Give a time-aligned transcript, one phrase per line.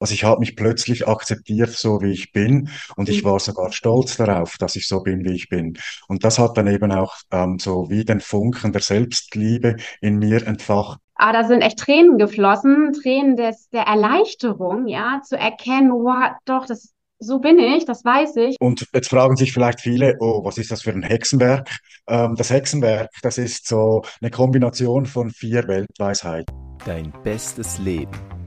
[0.00, 4.16] Also ich habe mich plötzlich akzeptiert, so wie ich bin, und ich war sogar stolz
[4.16, 5.78] darauf, dass ich so bin, wie ich bin.
[6.08, 10.46] Und das hat dann eben auch ähm, so wie den Funken der Selbstliebe in mir
[10.46, 10.98] entfacht.
[11.16, 16.64] Aber da sind echt Tränen geflossen, Tränen des, der Erleichterung, ja, zu erkennen, wow, doch,
[16.64, 18.56] das, so bin ich, das weiß ich.
[18.58, 21.68] Und jetzt fragen sich vielleicht viele, oh, was ist das für ein Hexenwerk?
[22.08, 26.56] Ähm, das Hexenwerk, das ist so eine Kombination von vier Weltweisheiten.
[26.86, 28.39] Dein bestes Leben.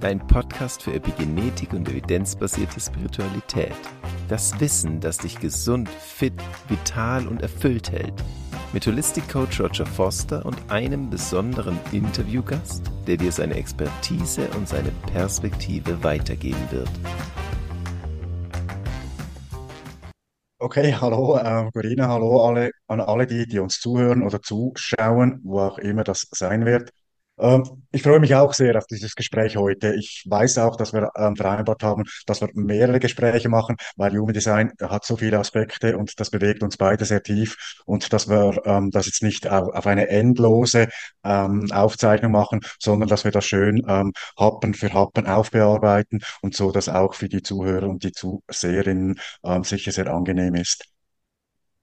[0.00, 3.72] Dein Podcast für Epigenetik und evidenzbasierte Spiritualität.
[4.28, 6.34] Das Wissen, das dich gesund, fit,
[6.68, 8.12] vital und erfüllt hält.
[8.74, 14.90] Mit Holistic Coach Roger Foster und einem besonderen Interviewgast, der dir seine Expertise und seine
[15.14, 16.90] Perspektive weitergeben wird.
[20.58, 25.60] Okay, hallo, äh, Corinna, hallo alle, an alle die, die uns zuhören oder zuschauen, wo
[25.60, 26.90] auch immer das sein wird.
[27.38, 29.94] Ähm, ich freue mich auch sehr auf dieses Gespräch heute.
[29.94, 34.32] Ich weiß auch, dass wir ähm, vereinbart haben, dass wir mehrere Gespräche machen, weil Human
[34.32, 38.60] Design hat so viele Aspekte und das bewegt uns beide sehr tief und dass wir
[38.64, 40.88] ähm, das jetzt nicht auf, eine endlose
[41.22, 43.82] Aufzeichnung machen, sondern dass wir das schön
[44.38, 49.20] Happen für Happen aufbearbeiten und so, dass auch für die Zuhörer und die Zuseherinnen
[49.62, 50.95] sicher sehr angenehm ist.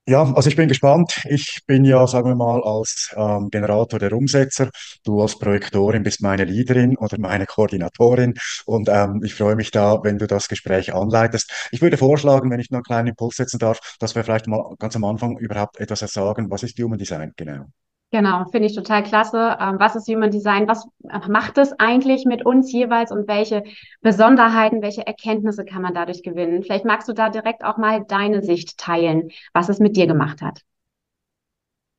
[0.05, 1.21] Ja, also ich bin gespannt.
[1.29, 4.69] Ich bin ja, sagen wir mal, als ähm, Generator der Umsetzer.
[5.05, 8.33] Du als Projektorin bist meine Leaderin oder meine Koordinatorin.
[8.65, 11.69] Und ähm, ich freue mich da, wenn du das Gespräch anleitest.
[11.71, 14.75] Ich würde vorschlagen, wenn ich noch einen kleinen Impuls setzen darf, dass wir vielleicht mal
[14.77, 16.51] ganz am Anfang überhaupt etwas sagen.
[16.51, 17.67] Was ist Human Design genau?
[18.14, 19.58] Genau, finde ich total klasse.
[19.59, 20.67] Ähm, was ist Human Design?
[20.67, 20.86] Was
[21.28, 23.64] macht es eigentlich mit uns jeweils und welche
[24.02, 26.61] Besonderheiten, welche Erkenntnisse kann man dadurch gewinnen?
[26.61, 30.44] Vielleicht magst du da direkt auch mal deine Sicht teilen, was es mit dir gemacht
[30.44, 30.61] hat.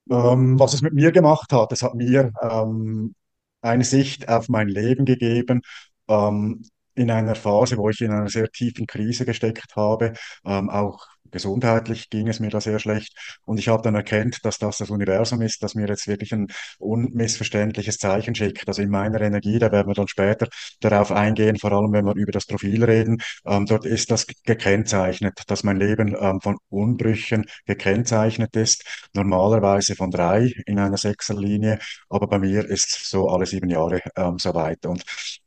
[0.08, 3.16] Ähm, was es mit mir gemacht hat, es hat mir ähm,
[3.60, 5.62] eine Sicht auf mein Leben gegeben,
[6.06, 6.62] ähm,
[6.94, 10.12] in einer Phase, wo ich in einer sehr tiefen Krise gesteckt habe,
[10.44, 13.12] ähm, auch gesundheitlich ging es mir da sehr schlecht.
[13.44, 16.46] Und ich habe dann erkannt, dass das das Universum ist, das mir jetzt wirklich ein
[16.78, 18.66] unmissverständliches Zeichen schickt.
[18.68, 20.48] Also in meiner Energie, da werden wir dann später
[20.80, 23.18] darauf eingehen, vor allem wenn wir über das Profil reden.
[23.44, 28.84] Ähm, dort ist das gekennzeichnet, dass mein Leben ähm, von Unbrüchen gekennzeichnet ist.
[29.12, 31.78] Normalerweise von drei in einer Sechserlinie,
[32.08, 34.86] aber bei mir ist so alle sieben Jahre ähm, so weit.
[34.86, 35.04] Und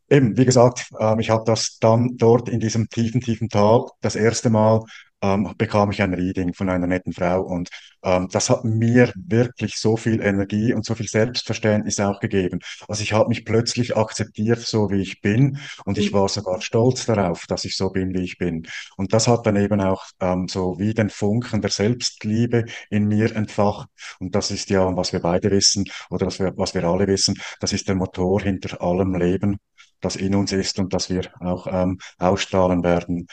[0.10, 4.16] Eben, wie gesagt, ähm, ich habe das dann dort in diesem tiefen, tiefen Tal das
[4.16, 4.82] erste Mal
[5.22, 7.70] ähm, bekam ich ein Reading von einer netten Frau und
[8.04, 12.60] ähm, das hat mir wirklich so viel Energie und so viel Selbstverständnis auch gegeben.
[12.88, 17.06] Also ich habe mich plötzlich akzeptiert, so wie ich bin und ich war sogar stolz
[17.06, 18.68] darauf, dass ich so bin, wie ich bin.
[18.96, 23.36] Und das hat dann eben auch ähm, so wie den Funken der Selbstliebe in mir
[23.36, 23.90] entfacht.
[24.20, 27.36] Und das ist ja, was wir beide wissen oder was wir, was wir alle wissen,
[27.60, 29.58] das ist der Motor hinter allem Leben
[30.00, 33.28] das in uns ist und das wir auch ähm, ausstrahlen werden.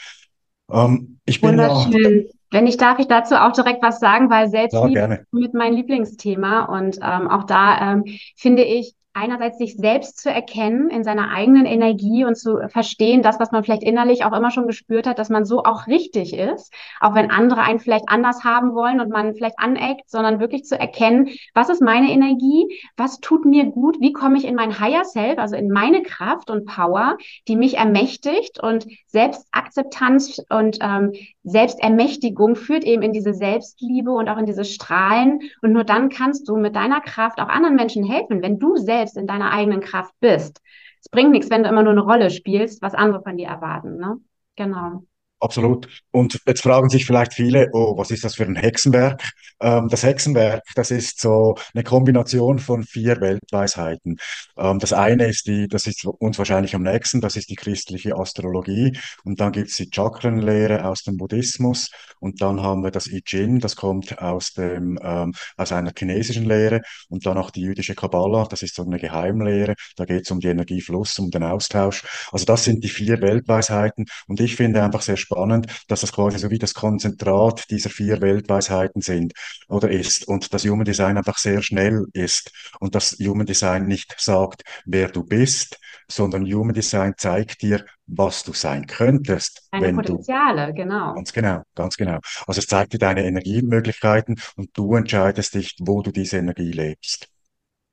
[0.71, 2.25] Ähm, ich bin Wunderschön.
[2.25, 5.75] Ja, Wenn ich darf, ich dazu auch direkt was sagen, weil Selbstliebe ja, mit meinem
[5.75, 8.03] Lieblingsthema und ähm, auch da ähm,
[8.35, 13.39] finde ich, einerseits sich selbst zu erkennen in seiner eigenen Energie und zu verstehen, das,
[13.39, 16.73] was man vielleicht innerlich auch immer schon gespürt hat, dass man so auch richtig ist,
[16.99, 20.77] auch wenn andere einen vielleicht anders haben wollen und man vielleicht aneckt, sondern wirklich zu
[20.77, 22.67] erkennen, was ist meine Energie,
[22.97, 26.49] was tut mir gut, wie komme ich in mein Higher Self, also in meine Kraft
[26.49, 31.13] und Power, die mich ermächtigt und Selbstakzeptanz und ähm,
[31.45, 36.49] Selbstermächtigung führt eben in diese Selbstliebe und auch in diese Strahlen und nur dann kannst
[36.49, 40.13] du mit deiner Kraft auch anderen Menschen helfen, wenn du selbst in deiner eigenen Kraft
[40.19, 40.61] bist.
[40.99, 43.97] Es bringt nichts, wenn du immer nur eine Rolle spielst, was andere von dir erwarten.
[43.97, 44.17] Ne?
[44.55, 45.03] Genau.
[45.41, 45.87] Absolut.
[46.11, 49.21] Und jetzt fragen sich vielleicht viele, oh, was ist das für ein Hexenwerk?
[49.61, 54.17] Ähm, das Hexenwerk, das ist so eine Kombination von vier Weltweisheiten.
[54.57, 58.15] Ähm, das eine ist die, das ist uns wahrscheinlich am nächsten, das ist die christliche
[58.17, 58.97] Astrologie.
[59.23, 61.91] Und dann gibt's die Chakrenlehre aus dem Buddhismus.
[62.19, 66.45] Und dann haben wir das I Ching, das kommt aus dem, ähm, aus einer chinesischen
[66.45, 66.81] Lehre.
[67.09, 69.75] Und dann auch die jüdische Kabbala, das ist so eine Geheimlehre.
[69.97, 72.03] Da geht's um die Energiefluss, um den Austausch.
[72.31, 74.05] Also das sind die vier Weltweisheiten.
[74.27, 78.21] Und ich finde einfach sehr spannend, dass das quasi so wie das Konzentrat dieser vier
[78.21, 79.33] Weltweisheiten sind
[79.67, 84.15] oder ist und das Human Design einfach sehr schnell ist und das Human Design nicht
[84.17, 89.95] sagt, wer du bist, sondern Human Design zeigt dir, was du sein könntest, Deine wenn
[89.95, 91.13] Potenziale, du, genau.
[91.15, 92.19] Ganz genau, ganz genau.
[92.47, 97.27] Also es zeigt dir deine Energiemöglichkeiten und du entscheidest dich, wo du diese Energie lebst.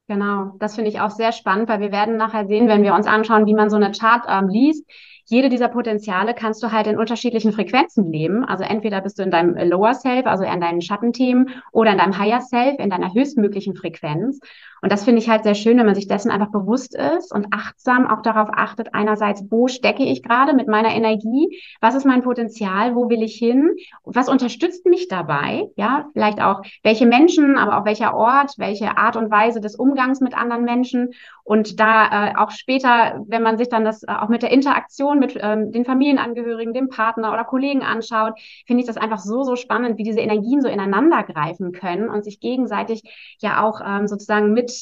[0.09, 3.07] Genau, das finde ich auch sehr spannend, weil wir werden nachher sehen, wenn wir uns
[3.07, 4.85] anschauen, wie man so eine Chart ähm, liest,
[5.25, 8.45] jede dieser Potenziale kannst du halt in unterschiedlichen Frequenzen leben.
[8.45, 12.19] Also entweder bist du in deinem Lower Self, also in deinen Schattenthemen, oder in deinem
[12.19, 14.41] Higher Self, in deiner höchstmöglichen Frequenz.
[14.83, 17.47] Und das finde ich halt sehr schön, wenn man sich dessen einfach bewusst ist und
[17.53, 21.63] achtsam auch darauf achtet, einerseits, wo stecke ich gerade mit meiner Energie?
[21.81, 22.97] Was ist mein Potenzial?
[22.97, 23.77] Wo will ich hin?
[24.05, 25.69] Was unterstützt mich dabei?
[25.77, 30.21] Ja, vielleicht auch, welche Menschen, aber auch welcher Ort, welche Art und Weise des Umgangs
[30.21, 31.11] mit anderen Menschen.
[31.45, 35.12] Und da äh, auch später, wenn man sich dann das äh, auch mit der Interaktion
[35.19, 38.35] mit ähm, den Familienangehörigen, dem Partner oder Kollegen anschaut,
[38.67, 42.25] finde ich das einfach so, so spannend, wie diese Energien so ineinander greifen können und
[42.25, 43.03] sich gegenseitig
[43.41, 44.73] ja auch ähm, sozusagen mit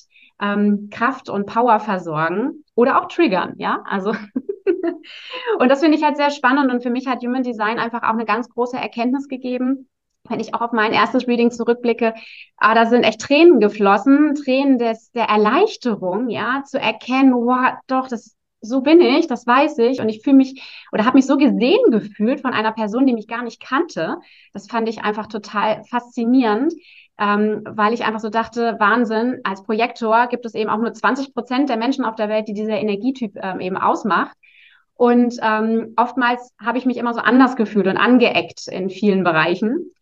[0.41, 4.15] ähm, Kraft und Power versorgen oder auch triggern, ja, also.
[5.59, 8.15] Und das finde ich halt sehr spannend und für mich hat Human Design einfach auch
[8.15, 9.89] eine ganz große Erkenntnis gegeben,
[10.29, 12.15] wenn ich auch auf mein erstes Reading zurückblicke,
[12.57, 18.09] ah, da sind echt Tränen geflossen, Tränen des, der Erleichterung, ja, zu erkennen, wow, doch,
[18.09, 20.63] das, so bin ich, das weiß ich und ich fühle mich
[20.93, 24.19] oder habe mich so gesehen gefühlt von einer Person, die mich gar nicht kannte.
[24.53, 26.75] Das fand ich einfach total faszinierend,
[27.19, 31.35] ähm, weil ich einfach so dachte, Wahnsinn, als Projektor gibt es eben auch nur 20
[31.35, 34.37] Prozent der Menschen auf der Welt, die dieser Energietyp ähm, eben ausmacht.
[34.95, 39.93] Und ähm, oftmals habe ich mich immer so anders gefühlt und angeeckt in vielen Bereichen.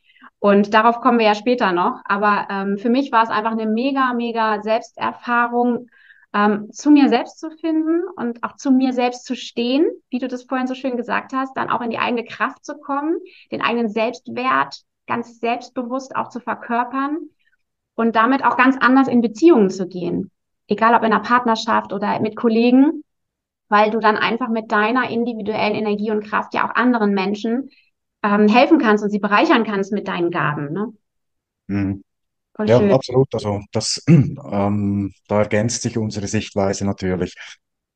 [0.41, 2.01] Und darauf kommen wir ja später noch.
[2.05, 5.89] Aber ähm, für mich war es einfach eine mega, mega Selbsterfahrung,
[6.35, 10.29] ähm, zu mir selbst zu finden und auch zu mir selbst zu stehen, wie du
[10.29, 13.19] das vorhin so schön gesagt hast, dann auch in die eigene Kraft zu kommen,
[13.51, 17.19] den eigenen Selbstwert ganz selbstbewusst auch zu verkörpern
[17.95, 20.31] und damit auch ganz anders in Beziehungen zu gehen.
[20.69, 23.03] Egal ob in einer Partnerschaft oder mit Kollegen,
[23.69, 27.71] weil du dann einfach mit deiner individuellen Energie und Kraft ja auch anderen Menschen
[28.23, 30.73] ähm, helfen kannst und sie bereichern kannst mit deinen Gaben.
[30.73, 30.93] Ne?
[31.69, 32.05] Mhm.
[32.67, 32.93] Ja, schön.
[32.93, 33.33] absolut.
[33.35, 37.35] Also das, ähm, da ergänzt sich unsere Sichtweise natürlich.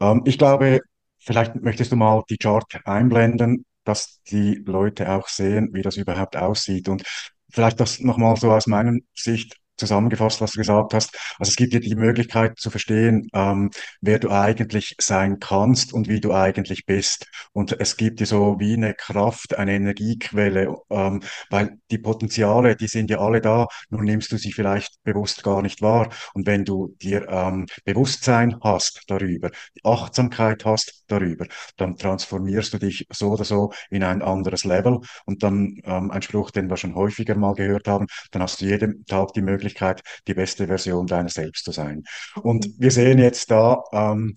[0.00, 0.80] Ähm, ich glaube,
[1.18, 6.36] vielleicht möchtest du mal die Chart einblenden dass die Leute auch sehen, wie das überhaupt
[6.36, 6.88] aussieht.
[6.88, 7.02] Und
[7.50, 11.16] vielleicht das nochmal so aus meiner Sicht zusammengefasst, was du gesagt hast.
[11.38, 13.70] Also es gibt dir die Möglichkeit zu verstehen, ähm,
[14.00, 17.26] wer du eigentlich sein kannst und wie du eigentlich bist.
[17.52, 22.88] Und es gibt dir so wie eine Kraft, eine Energiequelle, ähm, weil die Potenziale, die
[22.88, 26.10] sind ja alle da, nur nimmst du sie vielleicht bewusst gar nicht wahr.
[26.34, 31.46] Und wenn du dir ähm, Bewusstsein hast darüber, die Achtsamkeit hast darüber,
[31.76, 35.00] dann transformierst du dich so oder so in ein anderes Level.
[35.26, 38.66] Und dann ähm, ein Spruch, den wir schon häufiger mal gehört haben, dann hast du
[38.66, 42.04] jeden Tag die Möglichkeit, Möglichkeit, die beste Version deiner selbst zu sein.
[42.42, 44.34] Und wir sehen jetzt da ähm,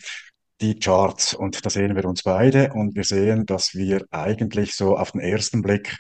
[0.62, 4.98] die Charts und da sehen wir uns beide und wir sehen, dass wir eigentlich so
[4.98, 5.98] auf den ersten Blick,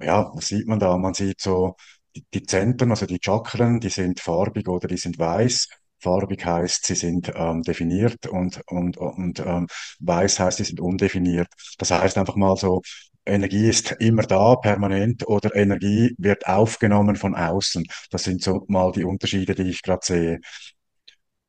[0.00, 0.96] ja, was sieht man da?
[0.96, 1.74] Man sieht so
[2.16, 5.68] die, die Zentren, also die Chakren, die sind farbig oder die sind weiß.
[6.00, 9.66] Farbig heißt, sie sind ähm, definiert und, und, und ähm,
[9.98, 11.48] weiß heißt, sie sind undefiniert.
[11.78, 12.82] Das heißt einfach mal so,
[13.28, 17.84] Energie ist immer da, permanent, oder Energie wird aufgenommen von außen.
[18.10, 20.40] Das sind so mal die Unterschiede, die ich gerade sehe.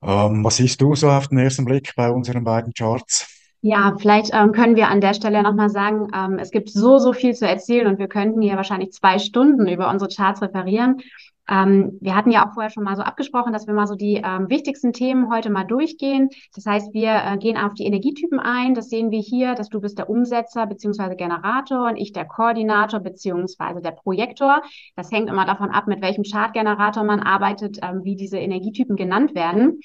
[0.01, 3.27] Ähm, was siehst du so auf den ersten Blick bei unseren beiden Charts?
[3.61, 7.11] Ja, vielleicht ähm, können wir an der Stelle nochmal sagen, ähm, es gibt so, so
[7.11, 11.01] viel zu erzählen und wir könnten hier wahrscheinlich zwei Stunden über unsere Charts referieren.
[11.50, 14.22] Ähm, wir hatten ja auch vorher schon mal so abgesprochen, dass wir mal so die
[14.24, 16.30] ähm, wichtigsten Themen heute mal durchgehen.
[16.54, 18.75] Das heißt, wir äh, gehen auf die Energietypen ein.
[18.75, 23.00] Das sehen wir hier, dass du bist der Umsetzer beziehungsweise Generator und ich der Koordinator
[23.00, 24.62] beziehungsweise der Projektor.
[24.96, 29.34] Das hängt immer davon ab, mit welchem Chartgenerator man arbeitet, ähm, wie diese Energietypen genannt
[29.34, 29.81] werden.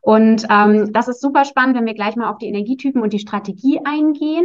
[0.00, 3.20] Und ähm, das ist super spannend, wenn wir gleich mal auf die Energietypen und die
[3.20, 4.44] Strategie eingehen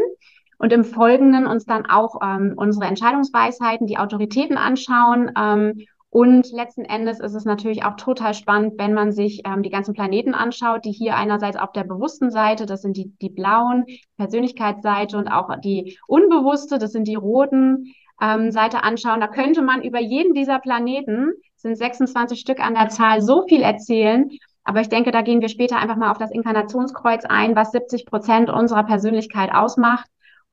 [0.58, 6.86] und im Folgenden uns dann auch ähm, unsere Entscheidungsweisheiten, die Autoritäten anschauen ähm, und letzten
[6.86, 10.84] Endes ist es natürlich auch total spannend, wenn man sich ähm, die ganzen Planeten anschaut,
[10.86, 13.86] die hier einerseits auf der bewussten Seite, das sind die, die blauen,
[14.18, 19.20] Persönlichkeitsseite und auch die unbewusste, das sind die roten ähm, Seite anschauen.
[19.20, 23.62] Da könnte man über jeden dieser Planeten, sind 26 Stück an der Zahl, so viel
[23.62, 24.30] erzählen.
[24.64, 28.08] Aber ich denke, da gehen wir später einfach mal auf das Inkarnationskreuz ein, was 70
[28.08, 30.10] Prozent unserer Persönlichkeit ausmacht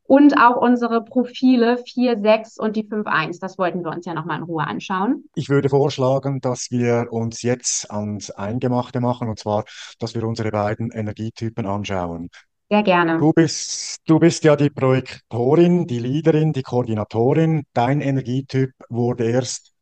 [0.07, 3.39] und auch unsere Profile 4, 6 und die 5, 1.
[3.39, 5.25] Das wollten wir uns ja nochmal in Ruhe anschauen.
[5.35, 9.65] Ich würde vorschlagen, dass wir uns jetzt ans Eingemachte machen und zwar,
[9.99, 12.29] dass wir unsere beiden Energietypen anschauen.
[12.69, 13.19] Sehr gerne.
[13.19, 17.65] Du bist, du bist ja die Projektorin, die Leaderin, die Koordinatorin.
[17.73, 19.73] Dein Energietyp wurde erst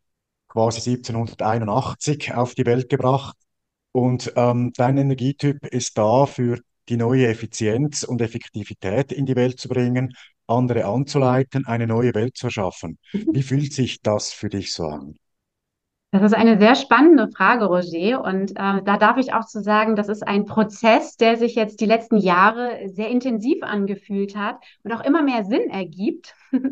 [0.49, 3.37] quasi 1781 auf die Welt gebracht.
[3.93, 9.59] Und ähm, dein Energietyp ist da für die neue Effizienz und Effektivität in die Welt
[9.59, 10.15] zu bringen,
[10.47, 12.99] andere anzuleiten, eine neue Welt zu erschaffen.
[13.31, 15.17] Wie fühlt sich das für dich so an?
[16.15, 18.23] Das ist eine sehr spannende Frage, Roger.
[18.23, 21.81] Und äh, da darf ich auch zu sagen, das ist ein Prozess, der sich jetzt
[21.81, 26.37] die letzten Jahre sehr intensiv angefühlt hat und auch immer mehr Sinn ergibt.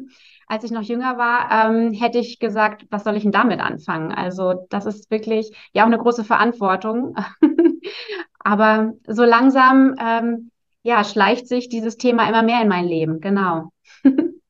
[0.47, 4.13] Als ich noch jünger war, ähm, hätte ich gesagt, was soll ich denn damit anfangen?
[4.13, 7.17] Also das ist wirklich ja auch eine große Verantwortung.
[8.39, 10.53] Aber so langsam ähm,
[10.85, 13.21] ja, schleicht sich dieses Thema immer mehr in mein Leben.
[13.21, 13.73] Genau.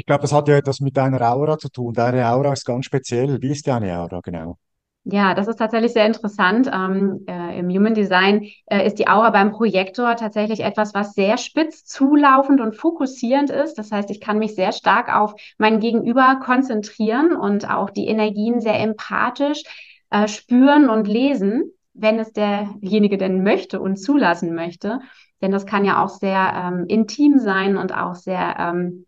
[0.00, 1.92] Ich glaube, das hat ja etwas mit deiner Aura zu tun.
[1.92, 3.42] Deine Aura ist ganz speziell.
[3.42, 4.56] Wie ist deine Aura genau?
[5.04, 6.70] Ja, das ist tatsächlich sehr interessant.
[6.72, 11.36] Ähm, äh, Im Human Design äh, ist die Aura beim Projektor tatsächlich etwas, was sehr
[11.36, 13.74] spitz zulaufend und fokussierend ist.
[13.74, 18.62] Das heißt, ich kann mich sehr stark auf mein Gegenüber konzentrieren und auch die Energien
[18.62, 19.64] sehr empathisch
[20.08, 25.00] äh, spüren und lesen, wenn es derjenige denn möchte und zulassen möchte.
[25.42, 29.06] Denn das kann ja auch sehr ähm, intim sein und auch sehr ähm,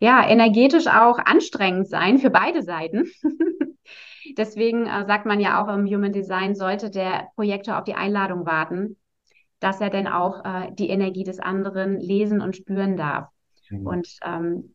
[0.00, 3.10] ja, energetisch auch anstrengend sein für beide Seiten.
[4.36, 8.44] Deswegen äh, sagt man ja auch im Human Design, sollte der Projektor auf die Einladung
[8.44, 8.96] warten,
[9.60, 13.28] dass er denn auch äh, die Energie des anderen lesen und spüren darf.
[13.70, 13.86] Mhm.
[13.86, 14.74] Und ähm,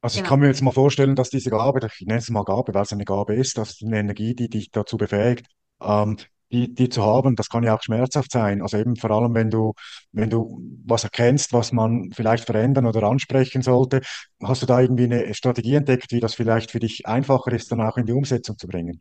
[0.00, 0.28] also ich genau.
[0.30, 2.92] kann mir jetzt mal vorstellen, dass diese Gabe, ich nenne es mal Gabe, weil es
[2.92, 5.46] eine Gabe ist, dass eine Energie, die dich dazu befähigt,
[5.80, 6.16] ähm,
[6.52, 8.62] die, die zu haben, das kann ja auch schmerzhaft sein.
[8.62, 9.74] Also eben vor allem, wenn du,
[10.12, 14.00] wenn du was erkennst, was man vielleicht verändern oder ansprechen sollte,
[14.42, 17.80] hast du da irgendwie eine Strategie entdeckt, wie das vielleicht für dich einfacher ist, dann
[17.80, 19.00] auch in die Umsetzung zu bringen?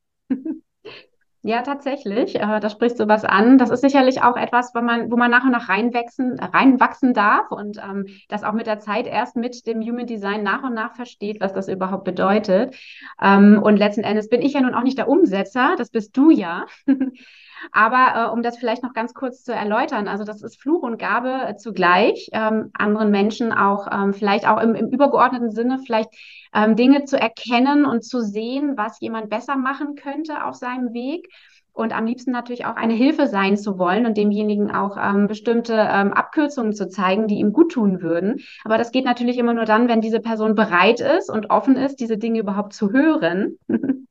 [1.48, 2.38] Ja, tatsächlich.
[2.38, 3.60] Äh, da sprichst du was an.
[3.60, 7.52] Das ist sicherlich auch etwas, wo man, wo man nach und nach reinwachsen, reinwachsen darf
[7.52, 10.96] und ähm, das auch mit der Zeit erst mit dem Human Design nach und nach
[10.96, 12.76] versteht, was das überhaupt bedeutet.
[13.22, 16.32] Ähm, und letzten Endes bin ich ja nun auch nicht der Umsetzer, das bist du
[16.32, 16.66] ja.
[17.72, 20.98] Aber äh, um das vielleicht noch ganz kurz zu erläutern, also das ist Fluch und
[20.98, 26.10] Gabe äh, zugleich, ähm, anderen Menschen auch ähm, vielleicht auch im, im übergeordneten Sinne vielleicht
[26.54, 31.28] ähm, Dinge zu erkennen und zu sehen, was jemand besser machen könnte auf seinem Weg
[31.76, 35.74] und am liebsten natürlich auch eine Hilfe sein zu wollen und demjenigen auch ähm, bestimmte
[35.74, 38.42] ähm, Abkürzungen zu zeigen, die ihm gut tun würden.
[38.64, 41.98] Aber das geht natürlich immer nur dann, wenn diese Person bereit ist und offen ist,
[42.00, 43.60] diese Dinge überhaupt zu hören.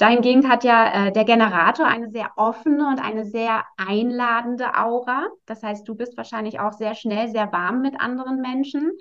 [0.00, 5.28] Dahingehend hat ja äh, der Generator eine sehr offene und eine sehr einladende Aura.
[5.44, 8.92] Das heißt, du bist wahrscheinlich auch sehr schnell sehr warm mit anderen Menschen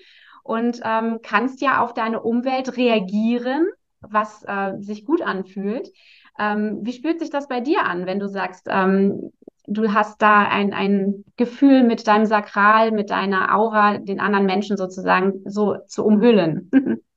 [0.43, 3.69] und ähm, kannst ja auf deine Umwelt reagieren,
[4.01, 5.89] was äh, sich gut anfühlt.
[6.37, 9.31] Ähm, wie spürt sich das bei dir an, wenn du sagst, ähm,
[9.67, 14.75] du hast da ein, ein Gefühl mit deinem Sakral, mit deiner Aura, den anderen Menschen
[14.75, 16.69] sozusagen so zu umhüllen?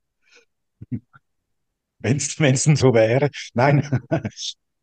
[2.02, 3.30] wenn es denn so wäre.
[3.54, 3.88] Nein,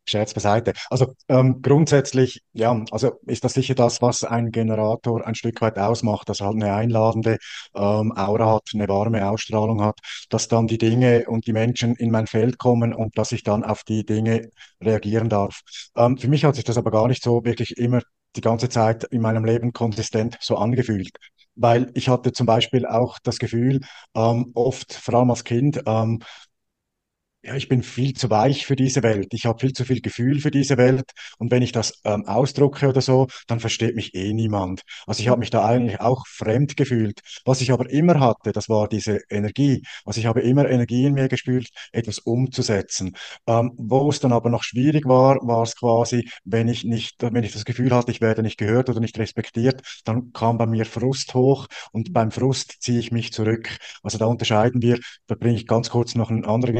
[0.06, 0.72] Scherz beiseite.
[0.88, 5.78] Also ähm, grundsätzlich, ja, also ist das sicher das, was ein Generator ein Stück weit
[5.78, 7.38] ausmacht, dass er halt eine einladende
[7.74, 9.98] ähm, Aura hat, eine warme Ausstrahlung hat,
[10.28, 13.62] dass dann die Dinge und die Menschen in mein Feld kommen und dass ich dann
[13.62, 14.50] auf die Dinge
[14.82, 15.60] reagieren darf.
[15.96, 18.00] Ähm, für mich hat sich das aber gar nicht so wirklich immer
[18.36, 21.10] die ganze Zeit in meinem Leben konsistent so angefühlt.
[21.56, 23.80] Weil ich hatte zum Beispiel auch das Gefühl,
[24.14, 26.20] ähm, oft, vor allem als Kind, ähm,
[27.42, 29.28] ja, ich bin viel zu weich für diese Welt.
[29.32, 31.10] Ich habe viel zu viel Gefühl für diese Welt.
[31.38, 34.82] Und wenn ich das ähm, ausdrucke oder so, dann versteht mich eh niemand.
[35.06, 37.20] Also ich habe mich da eigentlich auch fremd gefühlt.
[37.46, 39.82] Was ich aber immer hatte, das war diese Energie.
[40.04, 43.14] Also ich habe immer Energie in mir gespült, etwas umzusetzen.
[43.46, 47.42] Ähm, wo es dann aber noch schwierig war, war es quasi, wenn ich nicht, wenn
[47.42, 50.84] ich das Gefühl hatte, ich werde nicht gehört oder nicht respektiert, dann kam bei mir
[50.84, 53.78] Frust hoch und beim Frust ziehe ich mich zurück.
[54.02, 56.76] Also da unterscheiden wir, da bringe ich ganz kurz noch einen anderen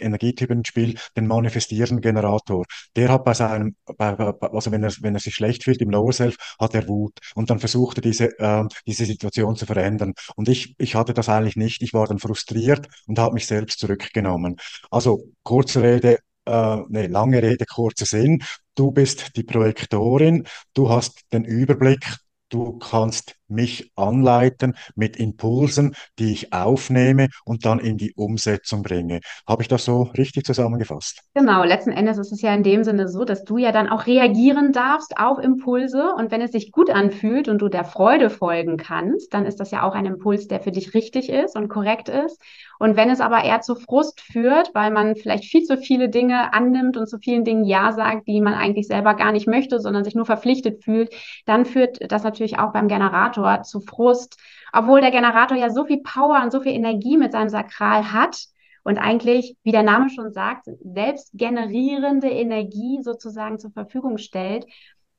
[0.00, 2.64] Energietypen ins Spiel, den manifestierenden Generator.
[2.96, 6.12] Der hat bei seinem, bei, also wenn er, wenn er sich schlecht fühlt im Lower
[6.12, 10.14] Self, hat er Wut und dann versucht er diese, äh, diese Situation zu verändern.
[10.36, 11.82] Und ich, ich hatte das eigentlich nicht.
[11.82, 14.56] Ich war dann frustriert und habe mich selbst zurückgenommen.
[14.90, 18.42] Also kurze Rede, äh, nee, lange Rede, kurzer Sinn.
[18.74, 22.06] Du bist die Projektorin, du hast den Überblick,
[22.48, 29.20] du kannst mich anleiten mit Impulsen, die ich aufnehme und dann in die Umsetzung bringe.
[29.46, 31.22] Habe ich das so richtig zusammengefasst?
[31.34, 34.06] Genau, letzten Endes ist es ja in dem Sinne so, dass du ja dann auch
[34.06, 38.76] reagieren darfst auf Impulse und wenn es sich gut anfühlt und du der Freude folgen
[38.76, 42.08] kannst, dann ist das ja auch ein Impuls, der für dich richtig ist und korrekt
[42.08, 42.40] ist.
[42.78, 46.52] Und wenn es aber eher zu Frust führt, weil man vielleicht viel zu viele Dinge
[46.52, 50.04] annimmt und zu vielen Dingen Ja sagt, die man eigentlich selber gar nicht möchte, sondern
[50.04, 51.14] sich nur verpflichtet fühlt,
[51.46, 54.38] dann führt das natürlich auch beim Generator zu Frust,
[54.72, 58.46] obwohl der Generator ja so viel Power und so viel Energie mit seinem Sakral hat
[58.84, 64.66] und eigentlich, wie der Name schon sagt, selbst generierende Energie sozusagen zur Verfügung stellt.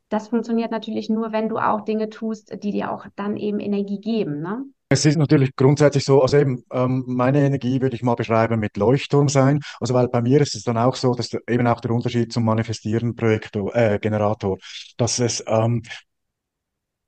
[0.10, 4.00] Das funktioniert natürlich nur, wenn du auch Dinge tust, die dir auch dann eben Energie
[4.00, 4.42] geben.
[4.42, 4.64] Ne?
[4.90, 8.78] Es ist natürlich grundsätzlich so, also eben ähm, meine Energie würde ich mal beschreiben mit
[8.78, 9.60] Leuchtturm sein.
[9.82, 12.46] Also weil bei mir ist es dann auch so, dass eben auch der Unterschied zum
[12.46, 14.58] Manifestieren Projektor, äh, Generator,
[14.96, 15.84] dass es ähm,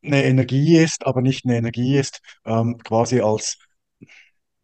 [0.04, 3.58] eine Energie ist, aber nicht eine Energie ist, ähm, quasi als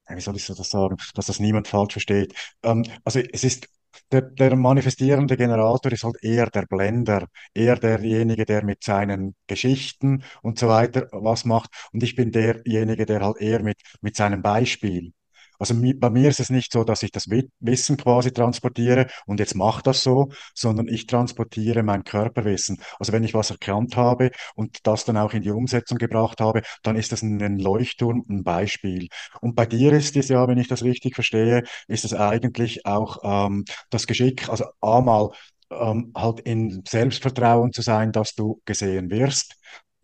[0.10, 2.34] wie soll ich das sagen, dass das niemand falsch versteht.
[2.64, 3.68] Ähm, also es ist
[4.12, 10.24] der, der manifestierende Generator ist halt eher der Blender, eher derjenige, der mit seinen Geschichten
[10.42, 11.72] und so weiter was macht.
[11.94, 15.14] Und ich bin derjenige, der halt eher mit, mit seinem Beispiel
[15.60, 19.40] also bei mir ist es nicht so, dass ich das Wi- Wissen quasi transportiere und
[19.40, 22.80] jetzt mach das so, sondern ich transportiere mein Körperwissen.
[23.00, 26.62] Also wenn ich was erkannt habe und das dann auch in die Umsetzung gebracht habe,
[26.84, 29.08] dann ist das ein Leuchtturm, ein Beispiel.
[29.42, 33.18] Und bei dir ist es ja, wenn ich das richtig verstehe, ist es eigentlich auch
[33.24, 35.30] ähm, das Geschick, also einmal
[35.72, 39.56] ähm, halt in Selbstvertrauen zu sein, dass du gesehen wirst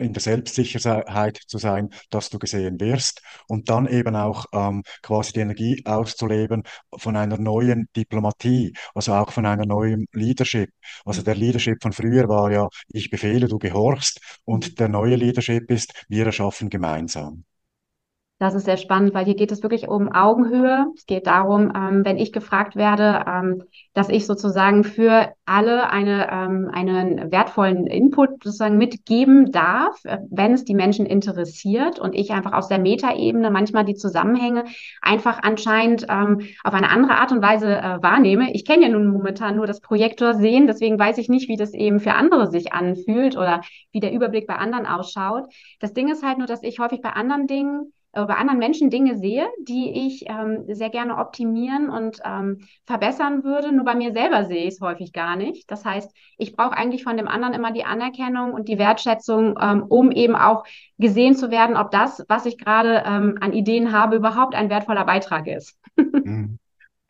[0.02, 5.34] in der Selbstsicherheit zu sein, dass du gesehen wirst und dann eben auch ähm, quasi
[5.34, 6.64] die Energie auszuleben
[6.98, 10.72] von einer neuen Diplomatie, also auch von einer neuen Leadership.
[11.06, 15.70] Also der Leadership von früher war ja, ich befehle, du gehorchst und der neue Leadership
[15.72, 17.46] ist, wir erschaffen gemeinsam.
[18.42, 20.88] Das ist sehr spannend, weil hier geht es wirklich um Augenhöhe.
[20.96, 26.28] Es geht darum, ähm, wenn ich gefragt werde, ähm, dass ich sozusagen für alle eine,
[26.32, 32.32] ähm, einen wertvollen Input sozusagen mitgeben darf, äh, wenn es die Menschen interessiert und ich
[32.32, 34.64] einfach aus der Metaebene manchmal die Zusammenhänge
[35.04, 38.56] einfach anscheinend ähm, auf eine andere Art und Weise äh, wahrnehme.
[38.56, 41.76] Ich kenne ja nun momentan nur das Projektor sehen, deswegen weiß ich nicht, wie das
[41.76, 45.44] eben für andere sich anfühlt oder wie der Überblick bei anderen ausschaut.
[45.80, 48.90] Das Ding ist halt nur, dass ich häufig bei anderen Dingen äh, bei anderen Menschen
[48.90, 53.72] Dinge sehe, die ich ähm, sehr gerne optimieren und ähm, verbessern würde.
[53.72, 55.70] Nur bei mir selber sehe ich es häufig gar nicht.
[55.72, 59.84] Das heißt, ich brauche eigentlich von dem anderen immer die Anerkennung und die Wertschätzung, ähm,
[59.84, 60.66] um eben auch
[60.98, 65.06] gesehen zu werden, ob das, was ich gerade ähm, an Ideen habe, überhaupt ein wertvoller
[65.06, 65.78] Beitrag ist.
[66.24, 66.60] Mhm.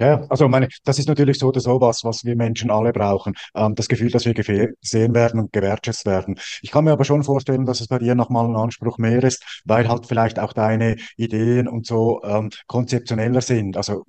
[0.02, 3.36] Ja, also meine, das ist natürlich so oder so was, was wir Menschen alle brauchen.
[3.54, 6.40] Ähm, das Gefühl, dass wir gesehen werden und gewertschätzt werden.
[6.64, 9.62] Ich kann mir aber schon vorstellen, dass es bei dir nochmal ein Anspruch mehr ist,
[9.64, 14.04] weil halt vielleicht auch deine Ideen und so ähm, konzeptioneller sind, also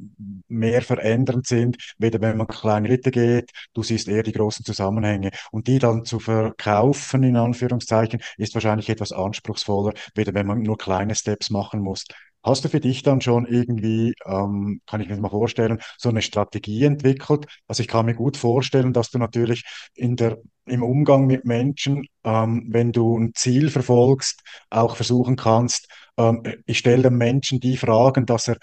[0.48, 5.30] mehr verändernd sind, weder wenn man kleine Schritte geht, du siehst eher die großen Zusammenhänge.
[5.50, 10.78] Und die dann zu verkaufen, in Anführungszeichen, ist wahrscheinlich etwas anspruchsvoller, weder wenn man nur
[10.78, 12.06] kleine Steps machen muss.
[12.42, 16.22] Hast du für dich dann schon irgendwie, ähm, kann ich mir mal vorstellen, so eine
[16.22, 17.46] Strategie entwickelt?
[17.68, 19.64] Also ich kann mir gut vorstellen, dass du natürlich
[19.94, 25.88] in der, im Umgang mit Menschen, ähm, wenn du ein Ziel verfolgst, auch versuchen kannst,
[26.18, 28.56] ähm, ich stelle dem Menschen die Fragen, dass er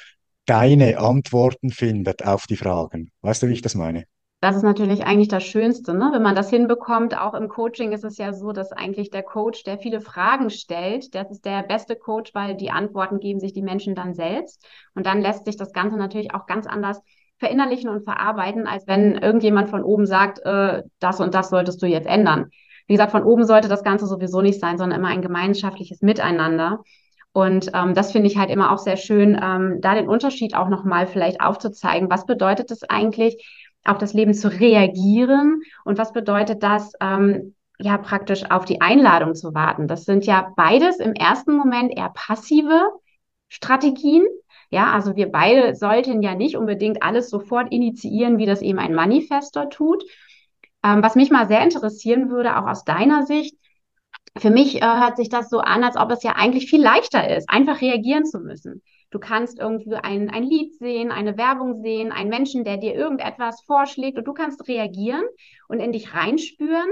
[0.45, 3.11] deine Antworten findet auf die Fragen.
[3.21, 4.05] Weißt du, wie ich das meine?
[4.41, 6.11] Das ist natürlich eigentlich das Schönste, ne?
[6.13, 9.63] Wenn man das hinbekommt, auch im Coaching ist es ja so, dass eigentlich der Coach,
[9.63, 13.61] der viele Fragen stellt, das ist der beste Coach, weil die Antworten geben sich die
[13.61, 14.65] Menschen dann selbst.
[14.95, 17.01] Und dann lässt sich das Ganze natürlich auch ganz anders
[17.37, 21.87] verinnerlichen und verarbeiten, als wenn irgendjemand von oben sagt, äh, das und das solltest du
[21.87, 22.49] jetzt ändern.
[22.87, 26.79] Wie gesagt, von oben sollte das Ganze sowieso nicht sein, sondern immer ein gemeinschaftliches Miteinander.
[27.33, 30.69] Und ähm, das finde ich halt immer auch sehr schön, ähm, da den Unterschied auch
[30.69, 32.09] nochmal vielleicht aufzuzeigen.
[32.09, 37.97] Was bedeutet es eigentlich, auf das Leben zu reagieren und was bedeutet das, ähm, ja,
[37.97, 39.87] praktisch auf die Einladung zu warten.
[39.87, 42.89] Das sind ja beides im ersten Moment eher passive
[43.47, 44.25] Strategien.
[44.69, 48.93] Ja, also wir beide sollten ja nicht unbedingt alles sofort initiieren, wie das eben ein
[48.93, 50.03] Manifestor tut.
[50.83, 53.55] Ähm, was mich mal sehr interessieren würde, auch aus deiner Sicht,
[54.37, 57.35] für mich äh, hört sich das so an, als ob es ja eigentlich viel leichter
[57.35, 58.83] ist, einfach reagieren zu müssen.
[59.11, 63.61] Du kannst irgendwie ein, ein Lied sehen, eine Werbung sehen, einen Menschen, der dir irgendetwas
[63.61, 65.23] vorschlägt und du kannst reagieren
[65.67, 66.89] und in dich reinspüren.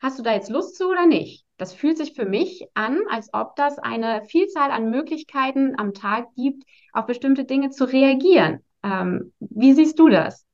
[0.00, 1.46] Hast du da jetzt Lust zu oder nicht?
[1.56, 6.26] Das fühlt sich für mich an, als ob das eine Vielzahl an Möglichkeiten am Tag
[6.34, 8.60] gibt, auf bestimmte Dinge zu reagieren.
[8.82, 10.44] Ähm, wie siehst du das?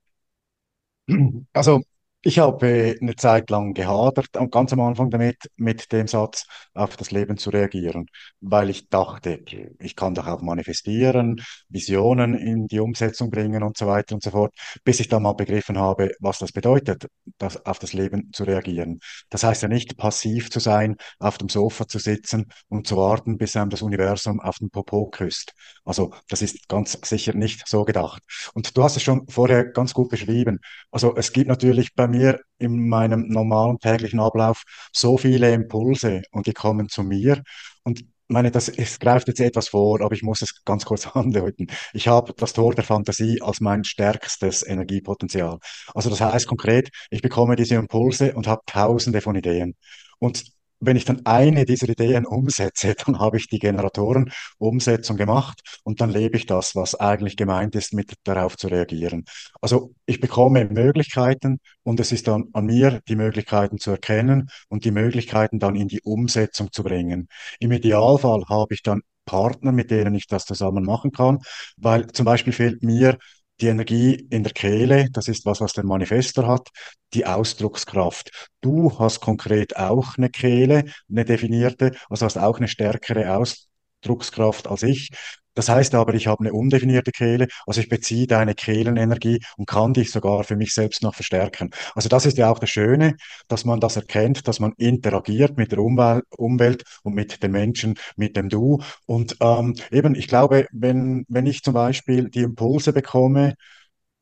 [1.53, 1.83] Also
[2.23, 7.11] ich habe eine Zeit lang gehadert, ganz am Anfang damit, mit dem Satz, auf das
[7.11, 8.07] Leben zu reagieren,
[8.41, 9.43] weil ich dachte,
[9.79, 14.31] ich kann doch auch manifestieren, Visionen in die Umsetzung bringen und so weiter und so
[14.31, 14.55] fort,
[14.85, 17.07] bis ich dann mal begriffen habe, was das bedeutet,
[17.39, 19.01] das, auf das Leben zu reagieren.
[19.31, 23.39] Das heißt ja nicht passiv zu sein, auf dem Sofa zu sitzen und zu warten,
[23.39, 25.55] bis einem das Universum auf den Popo küsst.
[25.85, 28.23] Also das ist ganz sicher nicht so gedacht.
[28.53, 30.61] Und du hast es schon vorher ganz gut beschrieben.
[30.91, 36.47] Also es gibt natürlich bei mir in meinem normalen täglichen Ablauf so viele Impulse und
[36.47, 37.43] die kommen zu mir.
[37.85, 41.67] Und meine, das es greift jetzt etwas vor, aber ich muss es ganz kurz andeuten.
[41.93, 45.59] Ich habe das Tor der Fantasie als mein stärkstes Energiepotenzial.
[45.95, 49.75] Also das heißt konkret, ich bekomme diese Impulse und habe tausende von Ideen.
[50.19, 50.45] Und
[50.81, 56.11] wenn ich dann eine dieser Ideen umsetze, dann habe ich die Generatorenumsetzung gemacht und dann
[56.11, 59.25] lebe ich das, was eigentlich gemeint ist, mit darauf zu reagieren.
[59.61, 64.85] Also ich bekomme Möglichkeiten und es ist dann an mir, die Möglichkeiten zu erkennen und
[64.85, 67.29] die Möglichkeiten dann in die Umsetzung zu bringen.
[67.59, 71.39] Im Idealfall habe ich dann Partner, mit denen ich das zusammen machen kann,
[71.77, 73.17] weil zum Beispiel fehlt mir
[73.61, 76.69] die Energie in der Kehle, das ist was, was der Manifestor hat,
[77.15, 78.49] die Ausdruckskraft.
[78.61, 84.83] Du hast konkret auch eine Kehle, eine definierte, also hast auch eine stärkere Ausdruckskraft als
[84.83, 85.11] ich.
[85.55, 89.93] Das heißt aber, ich habe eine undefinierte Kehle, also ich beziehe deine Kehlenenergie und kann
[89.95, 91.71] dich sogar für mich selbst noch verstärken.
[91.95, 93.17] Also das ist ja auch das Schöne,
[93.49, 97.95] dass man das erkennt, dass man interagiert mit der Umwelt, Umwelt und mit den Menschen,
[98.17, 98.81] mit dem Du.
[99.07, 103.55] Und ähm, eben, ich glaube, wenn, wenn ich zum Beispiel die Impulse bekomme,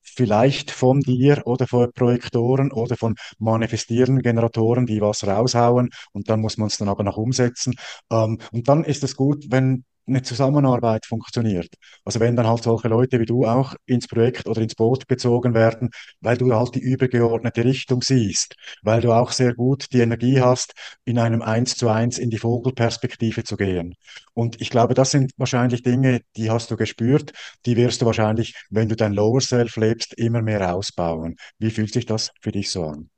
[0.02, 6.40] vielleicht von dir oder von Projektoren oder von manifestierenden Generatoren, die was raushauen und dann
[6.40, 7.74] muss man es dann aber noch umsetzen.
[8.10, 11.68] Ähm, und dann ist es gut, wenn eine Zusammenarbeit funktioniert.
[12.04, 15.54] Also wenn dann halt solche Leute wie du auch ins Projekt oder ins Boot gezogen
[15.54, 15.90] werden,
[16.20, 20.74] weil du halt die übergeordnete Richtung siehst, weil du auch sehr gut die Energie hast,
[21.04, 23.94] in einem Eins zu eins in die Vogelperspektive zu gehen.
[24.34, 27.32] Und ich glaube, das sind wahrscheinlich Dinge, die hast du gespürt,
[27.66, 31.36] die wirst du wahrscheinlich, wenn du dein Lower Self lebst, immer mehr ausbauen.
[31.58, 33.10] Wie fühlt sich das für dich so an?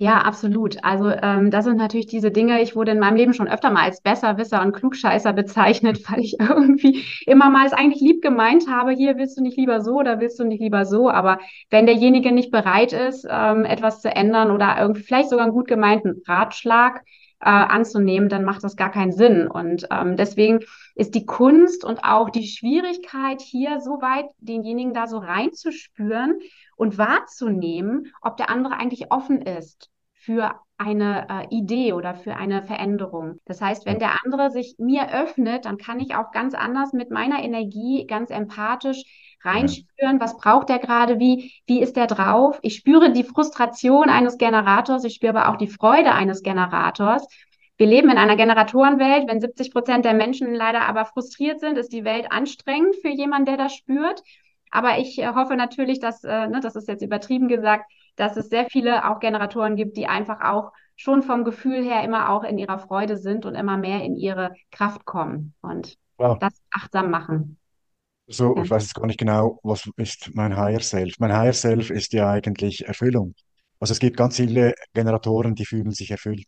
[0.00, 0.76] Ja, absolut.
[0.84, 3.82] Also ähm, das sind natürlich diese Dinge, ich wurde in meinem Leben schon öfter mal
[3.82, 8.92] als Besserwisser und Klugscheißer bezeichnet, weil ich irgendwie immer mal es eigentlich lieb gemeint habe,
[8.92, 11.10] hier willst du nicht lieber so oder willst du nicht lieber so.
[11.10, 11.38] Aber
[11.70, 15.66] wenn derjenige nicht bereit ist, ähm, etwas zu ändern oder irgendwie vielleicht sogar einen gut
[15.66, 17.02] gemeinten Ratschlag
[17.40, 19.46] äh, anzunehmen, dann macht das gar keinen Sinn.
[19.48, 20.60] Und ähm, deswegen
[20.94, 26.40] ist die Kunst und auch die Schwierigkeit hier so weit, denjenigen da so reinzuspüren
[26.76, 29.90] und wahrzunehmen, ob der andere eigentlich offen ist
[30.28, 33.40] für eine äh, Idee oder für eine Veränderung.
[33.46, 37.10] Das heißt, wenn der andere sich mir öffnet, dann kann ich auch ganz anders mit
[37.10, 39.04] meiner Energie, ganz empathisch
[39.42, 42.58] reinspüren, was braucht der gerade, wie, wie ist der drauf.
[42.60, 47.26] Ich spüre die Frustration eines Generators, ich spüre aber auch die Freude eines Generators.
[47.78, 49.26] Wir leben in einer Generatorenwelt.
[49.28, 53.46] Wenn 70 Prozent der Menschen leider aber frustriert sind, ist die Welt anstrengend für jemanden,
[53.46, 54.22] der das spürt.
[54.70, 58.48] Aber ich äh, hoffe natürlich, dass, äh, ne, das ist jetzt übertrieben gesagt, dass es
[58.48, 62.58] sehr viele auch Generatoren gibt, die einfach auch schon vom Gefühl her immer auch in
[62.58, 66.38] ihrer Freude sind und immer mehr in ihre Kraft kommen und wow.
[66.38, 67.56] das achtsam machen.
[68.26, 68.62] So, ja.
[68.62, 71.14] ich weiß jetzt gar nicht genau, was ist mein Higher Self.
[71.18, 73.34] Mein Higher Self ist ja eigentlich Erfüllung.
[73.80, 76.44] Also es gibt ganz viele Generatoren, die fühlen sich erfüllt.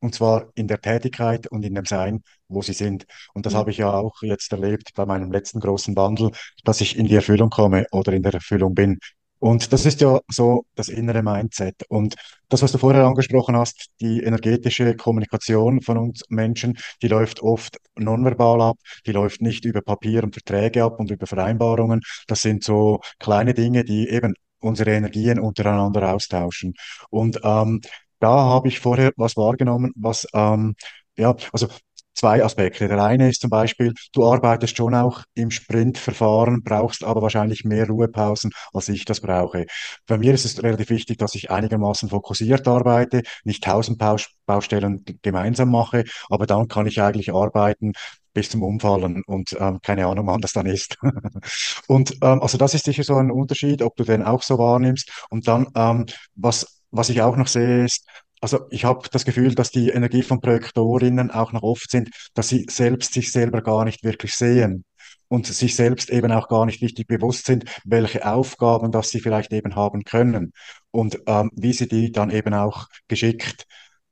[0.00, 3.06] Und zwar in der Tätigkeit und in dem Sein, wo sie sind.
[3.32, 3.58] Und das mhm.
[3.58, 6.32] habe ich ja auch jetzt erlebt bei meinem letzten großen Wandel,
[6.64, 8.98] dass ich in die Erfüllung komme oder in der Erfüllung bin.
[9.38, 11.82] Und das ist ja so das innere Mindset.
[11.88, 12.14] Und
[12.48, 17.78] das, was du vorher angesprochen hast, die energetische Kommunikation von uns Menschen, die läuft oft
[17.96, 22.00] nonverbal ab, die läuft nicht über Papier und Verträge ab und über Vereinbarungen.
[22.26, 26.74] Das sind so kleine Dinge, die eben unsere Energien untereinander austauschen.
[27.10, 27.80] Und ähm,
[28.20, 30.74] da habe ich vorher was wahrgenommen, was, ähm,
[31.16, 31.68] ja, also
[32.16, 32.88] zwei Aspekte.
[32.88, 37.86] Der eine ist zum Beispiel, du arbeitest schon auch im Sprintverfahren, brauchst aber wahrscheinlich mehr
[37.86, 39.66] Ruhepausen, als ich das brauche.
[40.06, 44.02] Bei mir ist es relativ wichtig, dass ich einigermaßen fokussiert arbeite, nicht tausend
[44.46, 47.92] Baustellen gemeinsam mache, aber dann kann ich eigentlich arbeiten,
[48.32, 50.98] bis zum Umfallen und ähm, keine Ahnung, wann das dann ist.
[51.88, 55.10] und ähm, also das ist sicher so ein Unterschied, ob du den auch so wahrnimmst.
[55.30, 58.06] Und dann, ähm, was was ich auch noch sehe, ist,
[58.40, 62.48] also ich habe das Gefühl, dass die Energie von Projektorinnen auch noch oft sind, dass
[62.48, 64.84] sie selbst sich selber gar nicht wirklich sehen
[65.28, 69.52] und sich selbst eben auch gar nicht richtig bewusst sind, welche Aufgaben das sie vielleicht
[69.52, 70.52] eben haben können
[70.90, 73.66] und ähm, wie sie die dann eben auch geschickt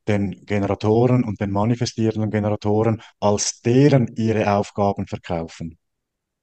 [0.08, 5.78] den Generatoren und den manifestierenden Generatoren als deren ihre Aufgaben verkaufen.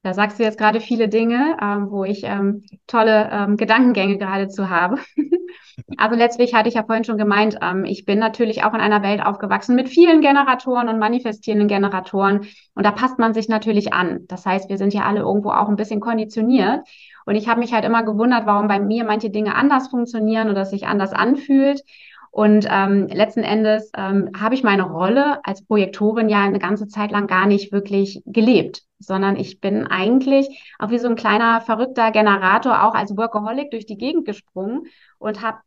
[0.02, 4.68] Da sagst du jetzt gerade viele Dinge, ähm, wo ich ähm, tolle ähm, Gedankengänge geradezu
[4.68, 4.96] habe.
[5.96, 9.02] also letztlich hatte ich ja vorhin schon gemeint, ähm, ich bin natürlich auch in einer
[9.04, 12.46] Welt aufgewachsen mit vielen Generatoren und manifestierenden Generatoren.
[12.74, 14.26] Und da passt man sich natürlich an.
[14.26, 16.80] Das heißt, wir sind ja alle irgendwo auch ein bisschen konditioniert.
[17.24, 20.64] Und ich habe mich halt immer gewundert, warum bei mir manche Dinge anders funktionieren oder
[20.64, 21.82] sich anders anfühlt.
[22.32, 27.10] Und ähm, letzten Endes ähm, habe ich meine Rolle als Projektorin ja eine ganze Zeit
[27.10, 32.10] lang gar nicht wirklich gelebt, sondern ich bin eigentlich auch wie so ein kleiner verrückter
[32.10, 34.86] Generator auch als Workaholic durch die Gegend gesprungen
[35.18, 35.58] und habe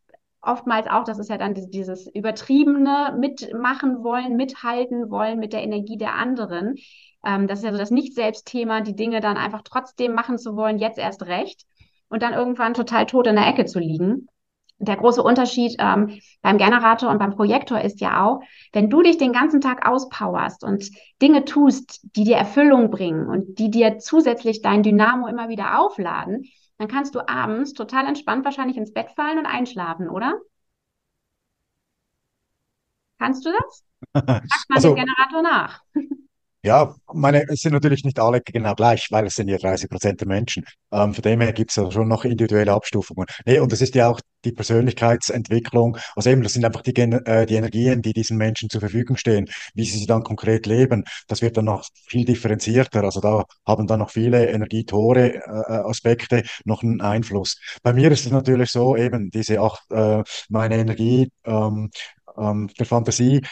[0.42, 5.98] oftmals auch, das ist ja dann dieses übertriebene mitmachen wollen, mithalten wollen mit der Energie
[5.98, 6.74] der anderen.
[7.24, 10.78] Ähm, das ist ja so das Nicht-Selbst-Thema, die Dinge dann einfach trotzdem machen zu wollen,
[10.78, 11.62] jetzt erst recht
[12.08, 14.26] und dann irgendwann total tot in der Ecke zu liegen.
[14.78, 18.40] Der große Unterschied ähm, beim Generator und beim Projektor ist ja auch,
[18.72, 20.90] wenn du dich den ganzen Tag auspowerst und
[21.22, 26.44] Dinge tust, die dir Erfüllung bringen und die dir zusätzlich dein Dynamo immer wieder aufladen,
[26.78, 30.34] dann kannst du abends total entspannt wahrscheinlich ins Bett fallen und einschlafen, oder?
[33.18, 33.84] Kannst du das?
[34.12, 35.80] Frag mal also, den Generator nach.
[36.66, 40.20] Ja, meine, es sind natürlich nicht alle genau gleich, weil es sind ja 30 Prozent
[40.20, 40.64] der Menschen.
[40.90, 43.24] Ähm, von dem her gibt es ja schon noch individuelle Abstufungen.
[43.44, 45.96] Nee, und das ist ja auch die Persönlichkeitsentwicklung.
[46.16, 49.48] Also eben, das sind einfach die, äh, die Energien, die diesen Menschen zur Verfügung stehen,
[49.74, 51.04] wie sie sie dann konkret leben.
[51.28, 53.04] Das wird dann noch viel differenzierter.
[53.04, 57.60] Also da haben dann noch viele Energietore, äh, äh Aspekte noch einen Einfluss.
[57.84, 61.90] Bei mir ist es natürlich so, eben diese acht, äh, meine Energie, ähm,
[62.36, 63.42] ähm, der Fantasie,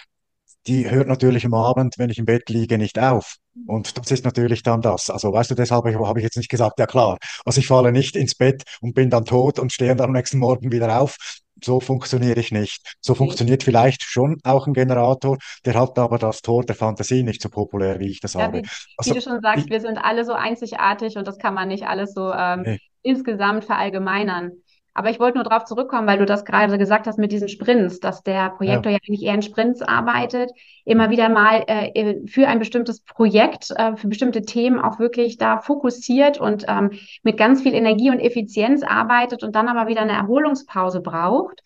[0.66, 3.37] die hört natürlich am Abend, wenn ich im Bett liege, nicht auf.
[3.66, 5.11] Und das ist natürlich dann das.
[5.11, 7.18] Also weißt du, deshalb habe ich jetzt nicht gesagt, ja klar.
[7.44, 10.38] Also ich falle nicht ins Bett und bin dann tot und stehe dann am nächsten
[10.38, 11.16] Morgen wieder auf.
[11.62, 12.96] So funktioniere ich nicht.
[13.00, 17.40] So funktioniert vielleicht schon auch ein Generator, der hat aber das Tor der Fantasie nicht
[17.40, 18.59] so populär, wie ich das ja, habe.
[18.59, 21.55] Wie, also, wie du schon sagst, ich, wir sind alle so einzigartig und das kann
[21.55, 22.81] man nicht alles so ähm, nee.
[23.03, 24.50] insgesamt verallgemeinern.
[24.97, 27.99] Aber ich wollte nur darauf zurückkommen, weil du das gerade gesagt hast mit diesen Sprints,
[27.99, 30.53] dass der Projektor ja, ja eigentlich eher in Sprints arbeitet,
[30.85, 35.59] immer wieder mal äh, für ein bestimmtes Projekt, äh, für bestimmte Themen auch wirklich da
[35.59, 36.93] fokussiert und ähm,
[37.25, 41.61] mit ganz viel Energie und Effizienz arbeitet und dann aber wieder eine Erholungspause braucht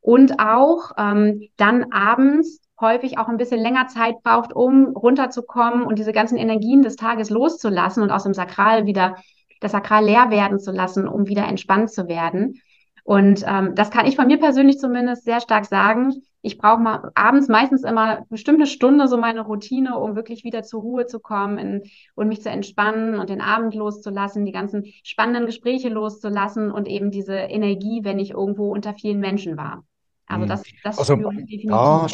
[0.00, 5.98] und auch ähm, dann abends häufig auch ein bisschen länger Zeit braucht, um runterzukommen und
[5.98, 9.16] diese ganzen Energien des Tages loszulassen und aus dem Sakral wieder
[9.60, 12.60] das Sakral leer werden zu lassen, um wieder entspannt zu werden.
[13.04, 16.22] Und ähm, das kann ich von mir persönlich zumindest sehr stark sagen.
[16.40, 20.80] Ich brauche mal abends meistens immer eine Stunde so meine Routine, um wirklich wieder zur
[20.80, 21.82] Ruhe zu kommen in,
[22.14, 27.10] und mich zu entspannen und den Abend loszulassen, die ganzen spannenden Gespräche loszulassen und eben
[27.10, 29.84] diese Energie, wenn ich irgendwo unter vielen Menschen war.
[30.26, 30.48] Also mhm.
[30.48, 31.70] das, das also, spüre ich definitiv.
[31.70, 32.06] Da,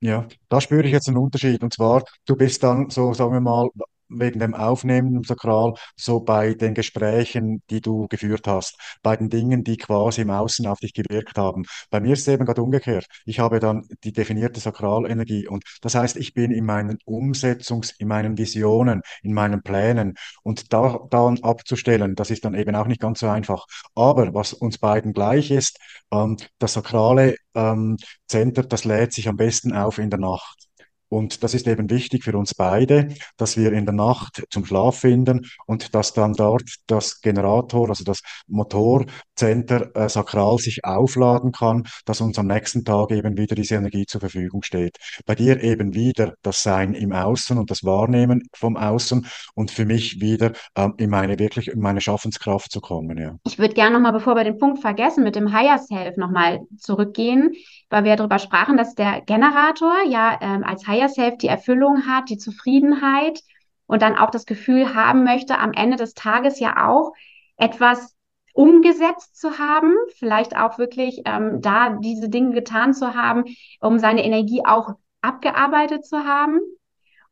[0.00, 1.62] ja, da spüre ich jetzt einen Unterschied.
[1.62, 3.68] Und zwar, du bist dann so, sagen wir mal,
[4.08, 9.30] wegen dem Aufnehmen im Sakral, so bei den Gesprächen, die du geführt hast, bei den
[9.30, 11.64] Dingen, die quasi im Außen auf dich gewirkt haben.
[11.90, 13.06] Bei mir ist es eben gerade umgekehrt.
[13.24, 18.08] Ich habe dann die definierte Sakralenergie und das heißt, ich bin in meinen Umsetzungs-, in
[18.08, 23.00] meinen Visionen, in meinen Plänen und da dann abzustellen, das ist dann eben auch nicht
[23.00, 23.66] ganz so einfach.
[23.94, 25.78] Aber was uns beiden gleich ist,
[26.12, 27.96] ähm, das sakrale ähm,
[28.28, 30.66] Center, das lädt sich am besten auf in der Nacht.
[31.08, 34.98] Und das ist eben wichtig für uns beide, dass wir in der Nacht zum Schlaf
[34.98, 41.86] finden und dass dann dort das Generator, also das Motorcenter äh, sakral sich aufladen kann,
[42.04, 44.96] dass uns am nächsten Tag eben wieder diese Energie zur Verfügung steht.
[45.24, 49.84] Bei dir eben wieder das Sein im Außen und das Wahrnehmen vom Außen und für
[49.84, 53.18] mich wieder ähm, in meine wirklich in meine Schaffenskraft zu kommen.
[53.18, 53.36] Ja.
[53.44, 57.52] Ich würde gerne nochmal, bevor wir den Punkt vergessen, mit dem Higher Self nochmal zurückgehen,
[57.90, 62.28] weil wir darüber sprachen, dass der Generator ja ähm, als Higher Self die Erfüllung hat,
[62.30, 63.40] die Zufriedenheit
[63.86, 67.12] und dann auch das Gefühl haben möchte, am Ende des Tages ja auch
[67.56, 68.14] etwas
[68.52, 73.44] umgesetzt zu haben, vielleicht auch wirklich ähm, da diese Dinge getan zu haben,
[73.80, 76.60] um seine Energie auch abgearbeitet zu haben.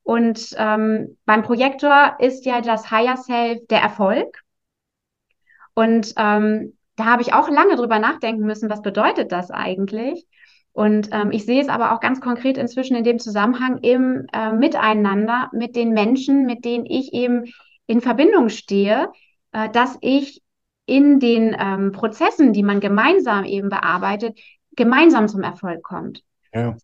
[0.02, 4.42] Und ähm, beim Projektor ist ja das Higher Self der Erfolg.
[5.74, 10.26] Und ähm, da habe ich auch lange drüber nachdenken müssen, was bedeutet das eigentlich?
[10.74, 14.52] Und ähm, ich sehe es aber auch ganz konkret inzwischen in dem Zusammenhang im äh,
[14.52, 17.44] Miteinander mit den Menschen, mit denen ich eben
[17.86, 19.08] in Verbindung stehe,
[19.52, 20.42] äh, dass ich
[20.84, 24.38] in den ähm, Prozessen, die man gemeinsam eben bearbeitet,
[24.74, 26.24] gemeinsam zum Erfolg kommt.
[26.52, 26.76] Ja.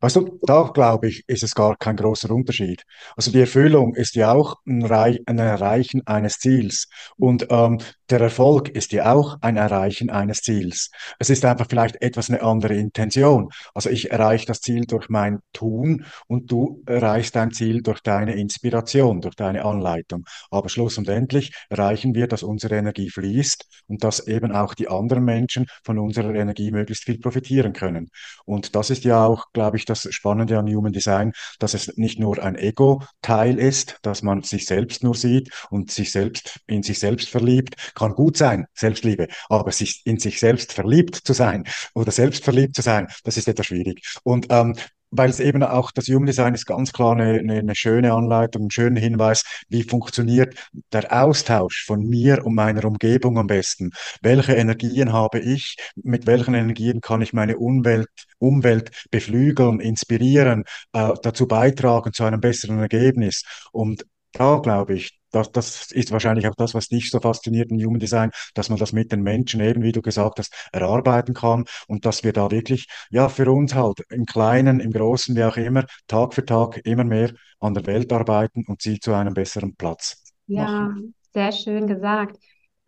[0.00, 2.84] Weißt du, da glaube ich, ist es gar kein großer Unterschied.
[3.16, 6.86] Also die Erfüllung ist ja auch ein, ein Erreichen eines Ziels.
[7.16, 10.90] Und ähm, der Erfolg ist ja auch ein Erreichen eines Ziels.
[11.18, 13.50] Es ist einfach vielleicht etwas eine andere Intention.
[13.74, 18.34] Also ich erreiche das Ziel durch mein Tun und du erreichst dein Ziel durch deine
[18.34, 20.24] Inspiration, durch deine Anleitung.
[20.50, 25.66] Aber schlussendlich erreichen wir, dass unsere Energie fließt und dass eben auch die anderen Menschen
[25.84, 28.10] von unserer Energie möglichst viel profitieren können.
[28.44, 32.18] Und das ist ja auch, glaube ich, das Spannende an Human Design, dass es nicht
[32.18, 36.98] nur ein Ego-Teil ist, dass man sich selbst nur sieht und sich selbst in sich
[36.98, 42.12] selbst verliebt, kann gut sein, Selbstliebe, aber sich in sich selbst verliebt zu sein oder
[42.12, 44.02] selbstverliebt zu sein, das ist etwas schwierig.
[44.22, 44.74] Und ähm,
[45.10, 48.70] weil es eben auch das Human Design ist ganz klar eine, eine, schöne Anleitung, ein
[48.70, 50.54] schöner Hinweis, wie funktioniert
[50.92, 53.90] der Austausch von mir und meiner Umgebung am besten.
[54.22, 55.76] Welche Energien habe ich?
[55.96, 62.40] Mit welchen Energien kann ich meine Umwelt, Umwelt beflügeln, inspirieren, äh, dazu beitragen zu einem
[62.40, 63.42] besseren Ergebnis?
[63.72, 67.78] Und da glaube ich, das, das ist wahrscheinlich auch das, was dich so fasziniert im
[67.78, 71.64] Human Design, dass man das mit den Menschen eben, wie du gesagt hast, erarbeiten kann
[71.86, 75.56] und dass wir da wirklich, ja, für uns halt im Kleinen, im Großen, wie auch
[75.56, 79.74] immer, Tag für Tag immer mehr an der Welt arbeiten und sie zu einem besseren
[79.76, 81.14] Platz ja, machen.
[81.32, 82.38] sehr schön gesagt.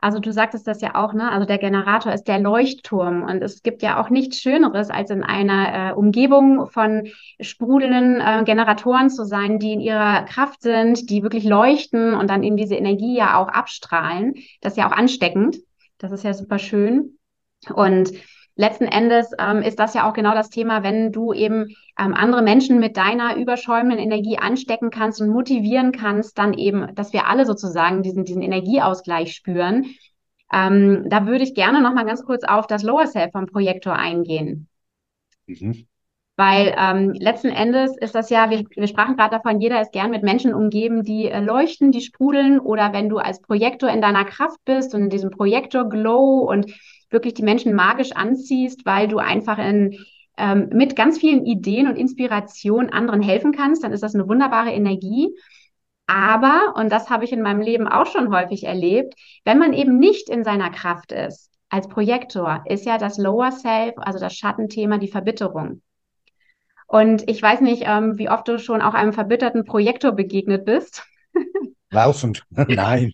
[0.01, 1.31] Also du sagtest das ja auch, ne?
[1.31, 5.23] Also der Generator ist der Leuchtturm und es gibt ja auch nichts Schöneres, als in
[5.23, 7.09] einer äh, Umgebung von
[7.41, 12.43] sprudelnden äh, Generatoren zu sein, die in ihrer Kraft sind, die wirklich leuchten und dann
[12.43, 14.35] eben diese Energie ja auch abstrahlen.
[14.63, 15.59] Das ist ja auch ansteckend.
[15.99, 17.19] Das ist ja super schön.
[17.75, 18.13] Und
[18.61, 22.43] letzten Endes ähm, ist das ja auch genau das Thema, wenn du eben ähm, andere
[22.43, 27.47] Menschen mit deiner überschäumenden Energie anstecken kannst und motivieren kannst, dann eben, dass wir alle
[27.47, 29.87] sozusagen diesen, diesen Energieausgleich spüren.
[30.53, 33.95] Ähm, da würde ich gerne noch mal ganz kurz auf das Lower Self vom Projektor
[33.95, 34.69] eingehen.
[35.47, 35.87] Mhm.
[36.37, 40.11] Weil ähm, letzten Endes ist das ja, wir, wir sprachen gerade davon, jeder ist gern
[40.11, 42.61] mit Menschen umgeben, die äh, leuchten, die sprudeln.
[42.61, 46.73] Oder wenn du als Projektor in deiner Kraft bist und in diesem Projektor-Glow und
[47.11, 49.99] wirklich die Menschen magisch anziehst, weil du einfach in,
[50.37, 54.71] ähm, mit ganz vielen Ideen und Inspiration anderen helfen kannst, dann ist das eine wunderbare
[54.71, 55.35] Energie.
[56.07, 59.99] Aber, und das habe ich in meinem Leben auch schon häufig erlebt, wenn man eben
[59.99, 64.99] nicht in seiner Kraft ist, als Projektor, ist ja das Lower Self, also das Schattenthema,
[64.99, 65.83] die Verbitterung.
[66.89, 71.05] Und ich weiß nicht, ähm, wie oft du schon auch einem verbitterten Projektor begegnet bist.
[71.91, 73.13] Laufend, nein.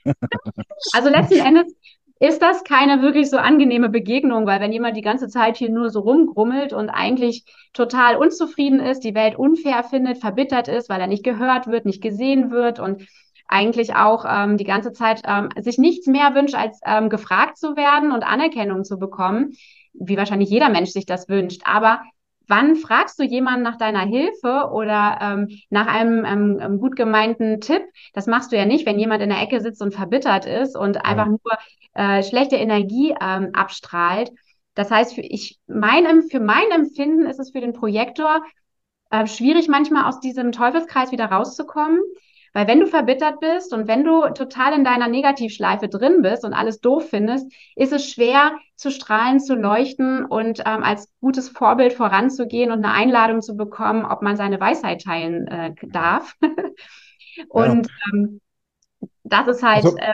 [0.95, 1.75] Also letzten Endes
[2.19, 5.91] ist das keine wirklich so angenehme Begegnung, weil wenn jemand die ganze Zeit hier nur
[5.91, 11.09] so rumgrummelt und eigentlich total unzufrieden ist, die Welt unfair findet, verbittert ist, weil er
[11.09, 13.07] nicht gehört wird, nicht gesehen wird und
[13.49, 17.77] eigentlich auch ähm, die ganze Zeit ähm, sich nichts mehr wünscht, als ähm, gefragt zu
[17.77, 19.53] werden und Anerkennung zu bekommen,
[19.93, 21.63] wie wahrscheinlich jeder Mensch sich das wünscht.
[21.65, 22.01] Aber
[22.49, 26.25] wann fragst du jemanden nach deiner Hilfe oder ähm, nach einem
[26.61, 27.83] ähm, gut gemeinten Tipp?
[28.13, 30.97] Das machst du ja nicht, wenn jemand in der Ecke sitzt und verbittert ist und
[30.97, 31.03] ja.
[31.03, 31.41] einfach nur
[31.95, 34.31] äh, schlechte Energie ähm, abstrahlt.
[34.75, 38.43] Das heißt, für, ich, mein, für mein Empfinden ist es für den Projektor
[39.11, 42.01] äh, schwierig, manchmal aus diesem Teufelskreis wieder rauszukommen.
[42.57, 46.55] Weil wenn du verbittert bist und wenn du total in deiner Negativschleife drin bist und
[46.55, 51.93] alles doof findest, ist es schwer zu strahlen, zu leuchten und ähm, als gutes Vorbild
[51.93, 56.35] voranzugehen und eine Einladung zu bekommen, ob man seine Weisheit teilen äh, darf.
[57.51, 58.15] und ja.
[58.15, 58.41] ähm,
[59.23, 60.13] das ist halt also, äh,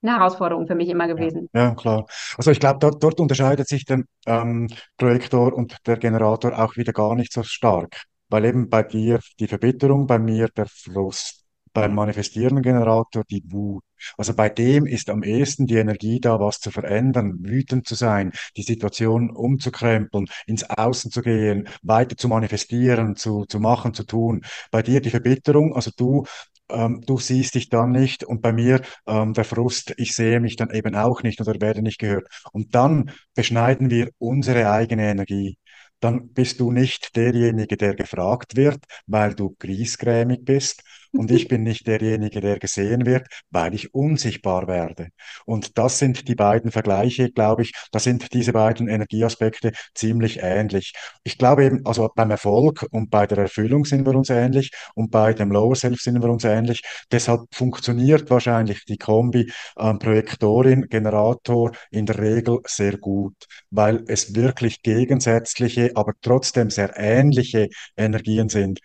[0.00, 1.50] eine Herausforderung für mich immer gewesen.
[1.52, 2.06] Ja, klar.
[2.38, 6.94] Also ich glaube, dort, dort unterscheidet sich der ähm, Projektor und der Generator auch wieder
[6.94, 8.04] gar nicht so stark.
[8.30, 11.39] Weil eben bei dir die Verbitterung, bei mir der Frust
[11.72, 13.84] beim manifestierenden Generator die Wut.
[14.16, 18.32] Also bei dem ist am ehesten die Energie da, was zu verändern, wütend zu sein,
[18.56, 24.42] die Situation umzukrempeln, ins Außen zu gehen, weiter zu manifestieren, zu, zu machen, zu tun.
[24.70, 26.24] Bei dir die Verbitterung, also du
[26.70, 30.56] ähm, du siehst dich dann nicht und bei mir ähm, der Frust, ich sehe mich
[30.56, 32.26] dann eben auch nicht oder werde nicht gehört.
[32.52, 35.58] Und dann beschneiden wir unsere eigene Energie
[36.00, 40.82] dann bist du nicht derjenige, der gefragt wird, weil du griesgrämig bist.
[41.12, 45.08] Und ich bin nicht derjenige, der gesehen wird, weil ich unsichtbar werde.
[45.44, 47.72] Und das sind die beiden Vergleiche, glaube ich.
[47.90, 50.92] Da sind diese beiden Energieaspekte ziemlich ähnlich.
[51.24, 55.10] Ich glaube eben, also beim Erfolg und bei der Erfüllung sind wir uns ähnlich und
[55.10, 56.82] bei dem Lower Self sind wir uns ähnlich.
[57.10, 63.34] Deshalb funktioniert wahrscheinlich die Kombi äh, Projektorin, Generator in der Regel sehr gut,
[63.70, 68.80] weil es wirklich gegensätzliche aber trotzdem sehr ähnliche Energien sind.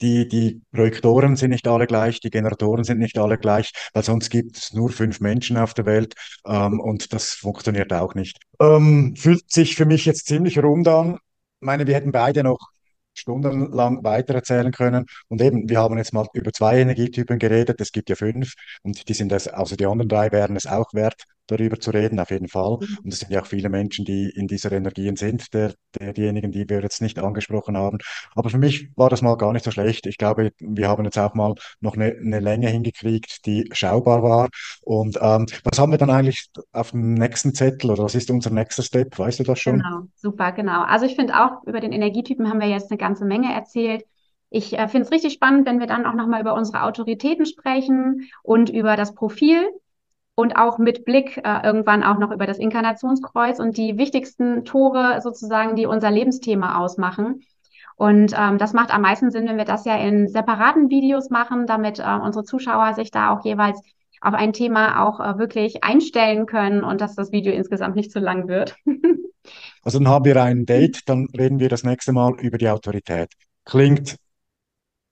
[0.00, 4.30] Die, die Projektoren sind nicht alle gleich, die Generatoren sind nicht alle gleich, weil sonst
[4.30, 6.14] gibt es nur fünf Menschen auf der Welt
[6.46, 8.38] ähm, und das funktioniert auch nicht.
[8.60, 11.14] Ähm, fühlt sich für mich jetzt ziemlich rund an.
[11.60, 12.58] Ich meine, wir hätten beide noch
[13.18, 15.06] stundenlang weitererzählen können.
[15.28, 17.80] Und eben, wir haben jetzt mal über zwei Energietypen geredet.
[17.80, 20.94] Es gibt ja fünf und die sind das, also die anderen drei wären es auch
[20.94, 22.78] wert, darüber zu reden, auf jeden Fall.
[22.80, 22.98] Mhm.
[23.04, 26.68] Und es sind ja auch viele Menschen, die in dieser Energien sind, der, derjenigen, die
[26.68, 27.98] wir jetzt nicht angesprochen haben.
[28.34, 30.06] Aber für mich war das mal gar nicht so schlecht.
[30.06, 34.48] Ich glaube, wir haben jetzt auch mal noch eine, eine Länge hingekriegt, die schaubar war.
[34.82, 38.50] Und ähm, was haben wir dann eigentlich auf dem nächsten Zettel oder was ist unser
[38.50, 39.18] nächster Step?
[39.18, 39.78] Weißt du das schon?
[39.78, 40.82] Genau, super, genau.
[40.82, 44.04] Also ich finde auch, über den Energietypen haben wir jetzt eine ganze Menge erzählt.
[44.50, 48.28] Ich äh, finde es richtig spannend, wenn wir dann auch nochmal über unsere Autoritäten sprechen
[48.42, 49.68] und über das Profil
[50.38, 55.20] und auch mit Blick äh, irgendwann auch noch über das Inkarnationskreuz und die wichtigsten Tore
[55.20, 57.42] sozusagen, die unser Lebensthema ausmachen.
[57.96, 61.66] Und ähm, das macht am meisten Sinn, wenn wir das ja in separaten Videos machen,
[61.66, 63.80] damit äh, unsere Zuschauer sich da auch jeweils
[64.20, 68.20] auf ein Thema auch äh, wirklich einstellen können und dass das Video insgesamt nicht zu
[68.20, 68.76] lang wird.
[69.82, 73.32] also dann haben wir ein Date, dann reden wir das nächste Mal über die Autorität.
[73.64, 74.14] Klingt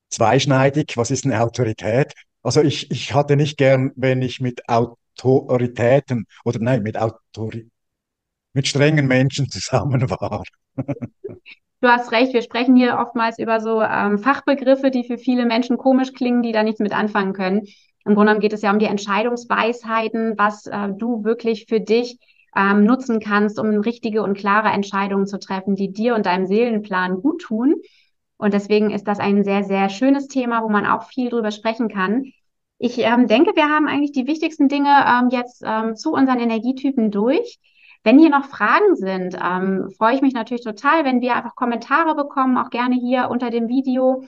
[0.08, 0.96] zweischneidig.
[0.96, 2.12] Was ist eine Autorität?
[2.44, 4.68] Also ich, ich hatte nicht gern, wenn ich mit
[5.18, 7.70] Autoritäten oder nein, mit Autori
[8.56, 10.42] mit strengen Menschen zusammen war.
[11.82, 15.76] Du hast recht, wir sprechen hier oftmals über so ähm, Fachbegriffe, die für viele Menschen
[15.76, 17.66] komisch klingen, die da nichts mit anfangen können.
[18.06, 22.18] Im Grunde genommen geht es ja um die Entscheidungsweisheiten, was äh, du wirklich für dich
[22.56, 27.20] ähm, nutzen kannst, um richtige und klare Entscheidungen zu treffen, die dir und deinem Seelenplan
[27.20, 27.82] gut tun.
[28.38, 31.88] Und deswegen ist das ein sehr, sehr schönes Thema, wo man auch viel drüber sprechen
[31.88, 32.32] kann.
[32.78, 37.10] Ich ähm, denke, wir haben eigentlich die wichtigsten Dinge ähm, jetzt ähm, zu unseren Energietypen
[37.10, 37.58] durch.
[38.04, 42.14] Wenn hier noch Fragen sind, ähm, freue ich mich natürlich total, wenn wir einfach Kommentare
[42.14, 44.24] bekommen, auch gerne hier unter dem Video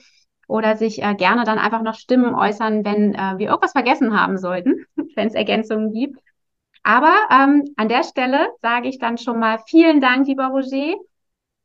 [0.47, 4.37] oder sich äh, gerne dann einfach noch Stimmen äußern, wenn äh, wir irgendwas vergessen haben
[4.37, 4.85] sollten,
[5.15, 6.19] wenn es Ergänzungen gibt.
[6.81, 10.95] Aber ähm, an der Stelle sage ich dann schon mal vielen Dank, lieber Roger.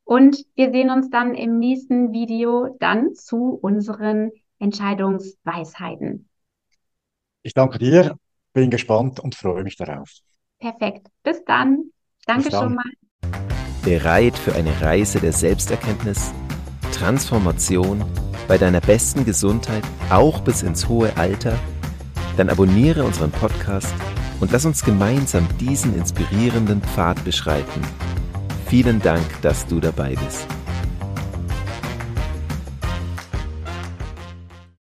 [0.04, 6.28] Und wir sehen uns dann im nächsten Video dann zu unseren Entscheidungsweisheiten.
[7.46, 8.16] Ich danke dir,
[8.54, 10.10] bin gespannt und freue mich darauf.
[10.58, 11.08] Perfekt.
[11.22, 11.90] Bis dann.
[12.26, 12.84] Danke schon mal.
[13.82, 16.32] Bereit für eine Reise der Selbsterkenntnis,
[16.90, 18.02] Transformation
[18.48, 21.58] bei deiner besten Gesundheit, auch bis ins hohe Alter?
[22.38, 23.94] Dann abonniere unseren Podcast
[24.40, 27.82] und lass uns gemeinsam diesen inspirierenden Pfad beschreiten.
[28.68, 30.46] Vielen Dank, dass du dabei bist.